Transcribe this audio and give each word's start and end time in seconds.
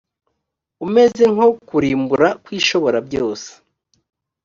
umeze 0.85 1.23
nko 1.33 1.47
kurimbura 1.67 2.29
kw’ishoborabyose 2.43 3.49